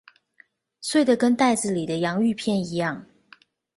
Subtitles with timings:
[0.81, 3.05] 碎得跟袋子裡的洋芋片一樣